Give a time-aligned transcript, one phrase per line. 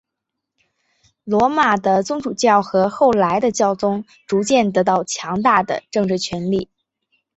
[1.23, 6.71] 罗马的宗主教和后来的教宗逐渐得到强大的政治权力。